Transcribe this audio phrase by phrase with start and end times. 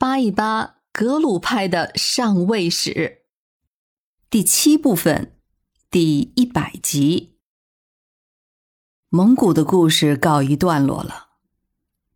[0.00, 3.22] 扒一扒格鲁派的上位史，
[4.30, 5.32] 第七部分，
[5.90, 7.34] 第一百集。
[9.08, 11.30] 蒙古的故事告一段落了。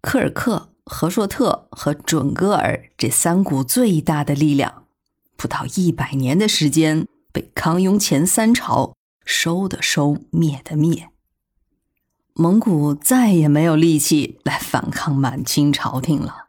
[0.01, 4.87] 科尔克、和硕特和准噶尔这三股最大的力量，
[5.37, 8.95] 不到一百年的时间，被康雍前三朝
[9.25, 11.09] 收的收，灭的灭。
[12.35, 16.42] 蒙古再也没有力气来反抗满清朝廷了。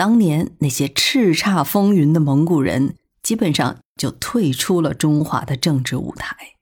[0.00, 6.54] 当年那些叱咤风云的蒙古人，基本上就退出了中华的政治舞台。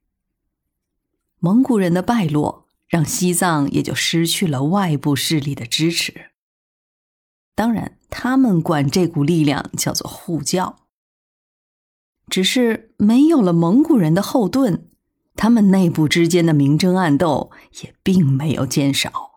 [1.39, 6.33] 蒙古人的败落，让西藏也就失去了外部势力的支持。
[7.55, 10.75] 当然，他们管这股力量叫做护教。
[12.29, 14.89] 只是没有了蒙古人的后盾，
[15.37, 17.53] 他们内部之间的明争暗斗
[17.83, 19.28] 也并没有减少。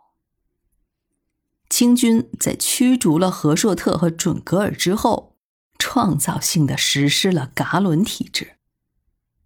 [1.71, 5.37] 清军在驱逐了和硕特和准噶尔之后，
[5.79, 8.57] 创造性的实施了噶伦体制。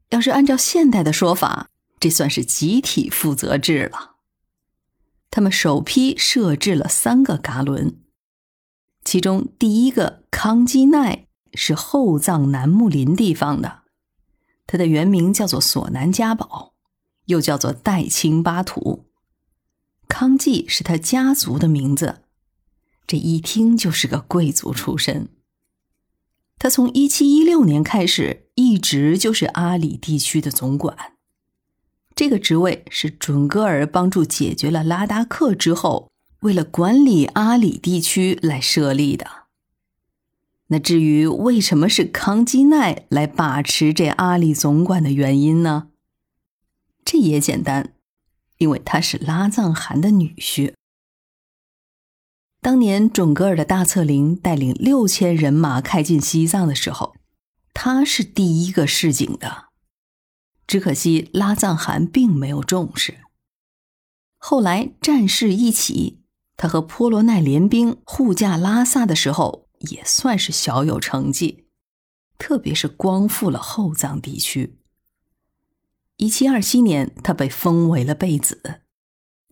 [0.10, 1.70] 要是按照现代的说法，
[2.00, 4.16] 这算是集体负责制了。
[5.30, 8.00] 他们首批设置了三个噶伦，
[9.04, 13.84] 其中第一个康基奈是后藏南木林地方的，
[14.66, 16.74] 它的原名叫做索南加宝，
[17.26, 19.06] 又叫做代清巴图。
[20.18, 22.22] 康济是他家族的名字，
[23.06, 25.28] 这一听就是个贵族出身。
[26.58, 30.96] 他从一七一六年开始，一直就是阿里地区的总管。
[32.16, 36.10] 这个职位是准噶尔帮助解决了拉达克之后，
[36.44, 39.28] 为了管理阿里地区来设立的。
[40.68, 45.90] 那至于为什么是康基奈来把持这阿里总管的原因呢？
[47.04, 47.95] 这也简单。
[48.58, 50.74] 因为他是拉藏汗的女婿。
[52.62, 57.16] 当年准噶尔的大策林带领六千人马开进西藏的时候，
[57.74, 59.66] 他是第一个示警的。
[60.66, 63.20] 只可惜拉藏汗并没有重视。
[64.38, 66.24] 后来战事一起，
[66.58, 71.68] 他和波罗奈联兵护驾拉萨的时候，也算是小有成绩，
[72.40, 74.80] 特别是光复了后藏地区。
[76.18, 78.82] 一七二七年，他被封为了贝子，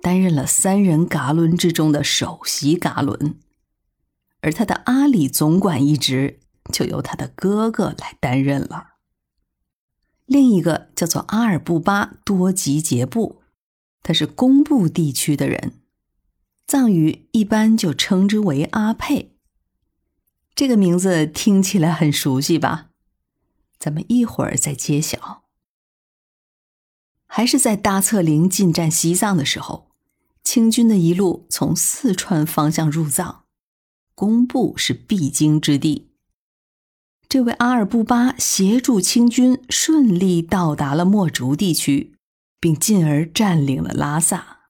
[0.02, 3.38] 担任了三人噶伦之中的首席噶伦，
[4.40, 6.40] 而他的阿里总管一职
[6.72, 8.92] 就由他的哥哥来担任了。
[10.26, 13.42] 另一个叫做阿尔布巴多吉杰布，
[14.02, 15.82] 他是工部地区的人，
[16.66, 19.36] 藏语一般就称之为阿佩。
[20.56, 22.92] 这个名字听起来很熟悉吧？
[23.78, 25.43] 咱们一会儿再揭晓。
[27.36, 29.88] 还是在大策林进占西藏的时候，
[30.44, 33.46] 清军的一路从四川方向入藏，
[34.14, 36.12] 工部是必经之地。
[37.28, 42.14] 这位阿尔布巴协助清军顺利到达了墨竹地区，
[42.60, 44.68] 并进而占领了拉萨。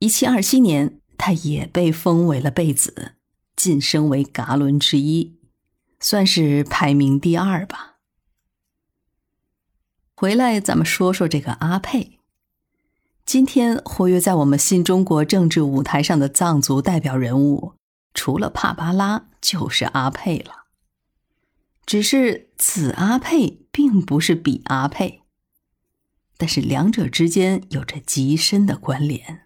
[0.00, 3.12] 一七二七年，他也被封为了贝子，
[3.56, 5.38] 晋升为噶伦之一，
[5.98, 7.97] 算是排名第二吧。
[10.20, 12.18] 回来，咱们说说这个阿佩。
[13.24, 17.74] 今天活跃在我们新中国政治舞台上的藏族代表人物，
[18.14, 20.64] 除了帕巴拉，就是阿佩了。
[21.86, 25.22] 只是此阿佩并不是彼阿佩，
[26.36, 29.42] 但是两者之间有着极深的关联。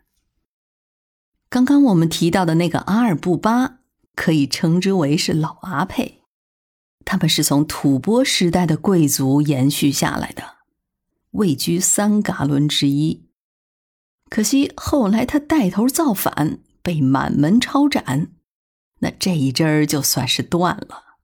[1.50, 3.80] 刚刚我们提到的那个阿尔布巴，
[4.14, 6.22] 可以称之为是老阿佩，
[7.04, 10.61] 他们是从吐蕃时代的贵族延续下来的。
[11.32, 13.26] 位居三嘎伦之一，
[14.30, 18.32] 可惜后来他带头造反，被满门抄斩，
[19.00, 21.18] 那这一支儿就算是断了。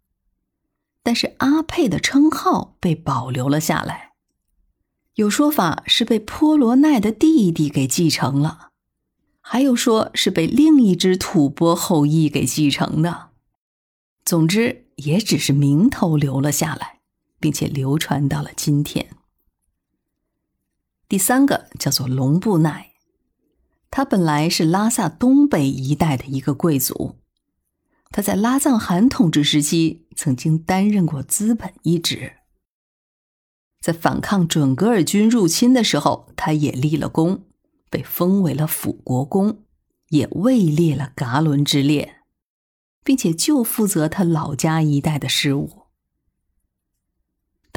[1.02, 4.12] 但是阿佩的称号被保留了下来，
[5.14, 8.70] 有说法是被波罗奈的弟弟给继承了，
[9.40, 13.30] 还有说是被另一支吐蕃后裔给继承的。
[14.24, 17.00] 总之，也只是名头留了下来，
[17.38, 19.17] 并且流传到了今天。
[21.08, 22.90] 第三个叫做龙布奈，
[23.90, 27.16] 他本来是拉萨东北一带的一个贵族，
[28.10, 32.34] 他在拉藏汗统治时期曾经担任过资本一职，
[33.80, 37.44] 在反抗准噶尔军入侵的时候，他也立了功，
[37.88, 39.62] 被封为了辅国公，
[40.10, 42.16] 也位列了噶伦之列，
[43.02, 45.77] 并且就负责他老家一带的事务。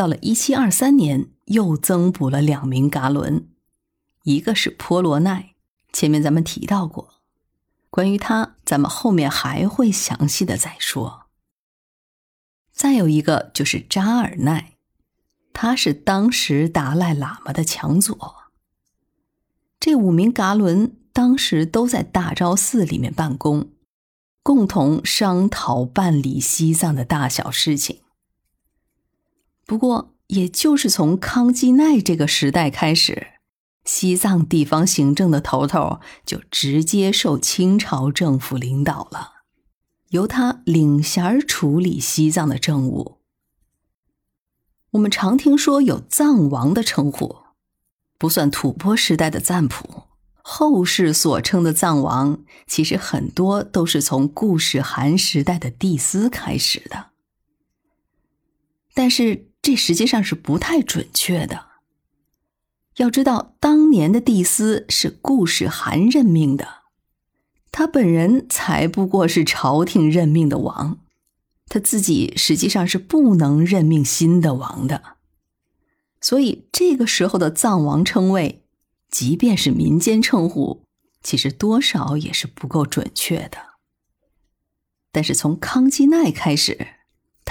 [0.02, 1.30] 到了一七二三年。
[1.46, 3.50] 又增补了两名噶伦，
[4.24, 5.54] 一个是波罗奈，
[5.92, 7.16] 前面咱们提到过，
[7.90, 11.24] 关于他咱们后面还会详细的再说。
[12.72, 14.78] 再有一个就是扎尔奈，
[15.52, 18.36] 他是当时达赖喇嘛的强左。
[19.78, 23.72] 这五名噶伦当时都在大昭寺里面办公，
[24.42, 28.00] 共同商讨办理西藏的大小事情。
[29.72, 33.28] 不过，也就是从康基奈这个时代开始，
[33.86, 39.32] 西藏地方行政的头头就直接受清朝政府领导了，
[40.10, 43.20] 由他领衔处理西藏的政务。
[44.90, 47.38] 我们常听说有藏王的称呼。
[48.18, 50.04] 不算吐蕃时代的赞普，
[50.44, 57.12] 后世所称的藏王，其实很多都是从固始汗时代的帝斯开始的。
[58.94, 61.68] 但是这实际上是不太准确的。
[62.98, 66.68] 要知道，当年的帝司是固始汗任命的，
[67.72, 71.00] 他本人才不过是朝廷任命的王，
[71.68, 75.18] 他自己实际上是不能任命新的王的。
[76.20, 78.64] 所以，这个时候的藏王称谓，
[79.10, 80.84] 即便是民间称呼，
[81.24, 83.58] 其实多少也是不够准确的。
[85.12, 86.88] 但是从康基奈开始，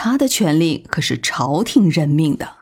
[0.03, 2.61] 他的权力可是朝廷任命的，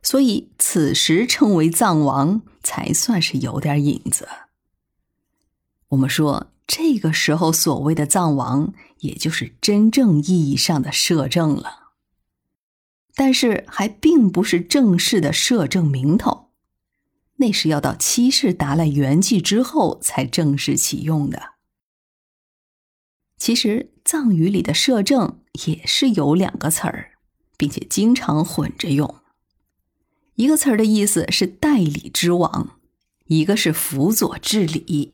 [0.00, 4.28] 所以此时称为藏王，才算是有点影子。
[5.88, 11.94] 我们说，这个时候所谓的藏王，也就是真正意义上的摄政了。
[13.16, 16.50] 但是还并不是正式的摄政名头，
[17.38, 21.54] 那是要到七世达赖圆寂之后才正式启用的。
[23.36, 27.12] 其实藏语里的摄政也是有两个词儿，
[27.56, 29.16] 并且经常混着用。
[30.34, 32.78] 一个词儿的意思是代理之王，
[33.26, 35.12] 一个是辅佐治理。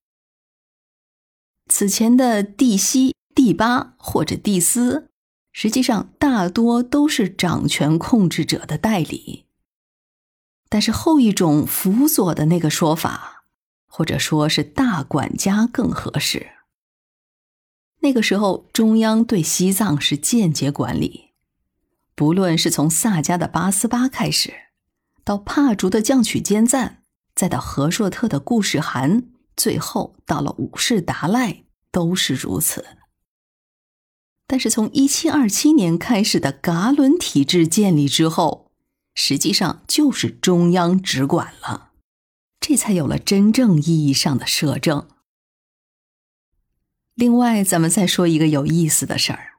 [1.69, 5.09] 此前的帝西、帝八或者帝司。
[5.55, 9.44] 实际上，大多都是掌权控制者的代理。
[10.71, 13.44] 但是后一种辅佐的那个说法，
[13.87, 16.53] 或者说是大管家更合适。
[18.02, 21.31] 那个时候，中央对西藏是间接管理，
[22.14, 24.52] 不论是从萨迦的八思巴开始，
[25.25, 27.04] 到帕竹的降曲坚赞，
[27.34, 29.25] 再到和硕特的固始汗，
[29.56, 31.62] 最后到了五世达赖，
[31.93, 32.84] 都是如此。
[34.48, 38.72] 但是从一七二七年开始的噶伦体制建立之后，
[39.14, 41.90] 实际上就是中央直管了，
[42.58, 45.06] 这才有了真正意义上的摄政。
[47.14, 49.59] 另外，咱们再说一个有意思的事儿：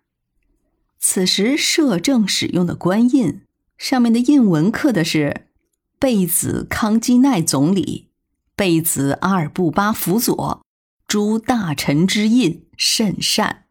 [0.99, 3.41] 此时摄政使用的官印
[3.77, 5.47] 上面的印文刻的是
[5.99, 8.09] “贝子康基奈总理，
[8.55, 10.65] 贝子阿尔布巴辅佐，
[11.07, 13.65] 诸大臣之印甚善。”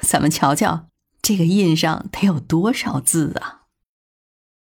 [0.00, 0.88] 咱们瞧瞧，
[1.20, 3.55] 这个印上得有多少字啊！